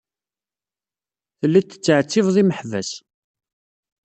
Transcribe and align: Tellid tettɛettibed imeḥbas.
Tellid 1.39 1.65
tettɛettibed 1.67 2.35
imeḥbas. 2.41 2.89